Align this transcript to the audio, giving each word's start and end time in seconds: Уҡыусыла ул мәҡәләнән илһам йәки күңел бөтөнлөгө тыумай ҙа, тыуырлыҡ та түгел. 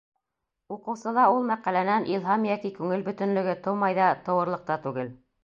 Уҡыусыла 0.75 1.25
ул 1.33 1.45
мәҡәләнән 1.49 2.07
илһам 2.15 2.47
йәки 2.49 2.73
күңел 2.79 3.05
бөтөнлөгө 3.11 3.55
тыумай 3.69 4.01
ҙа, 4.01 4.09
тыуырлыҡ 4.27 4.67
та 4.73 4.81
түгел. 4.89 5.15